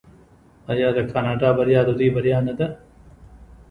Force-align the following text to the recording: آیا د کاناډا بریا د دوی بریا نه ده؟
آیا 0.71 0.89
د 0.97 0.99
کاناډا 1.11 1.49
بریا 1.57 1.81
د 1.87 1.89
دوی 1.97 2.09
بریا 2.15 2.37
نه 2.47 2.53
ده؟ 2.59 2.67